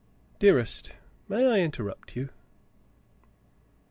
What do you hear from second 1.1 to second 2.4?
may I interrupt you?"